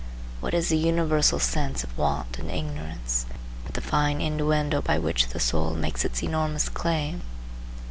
[0.39, 3.27] What is the universal sense of want and ignorance,
[3.65, 7.21] but the fine innuendo by which the soul makes its enormous claim?